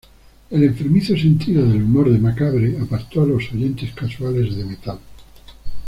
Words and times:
El 0.49 0.63
enfermizo 0.63 1.15
sentido 1.15 1.61
del 1.63 1.83
humor 1.83 2.11
de 2.11 2.17
Macabre 2.17 2.75
apartó 2.81 3.21
a 3.21 3.27
los 3.27 3.51
oyentes 3.53 3.91
casuales 3.93 4.55
de 4.55 4.65
metal. 4.65 4.97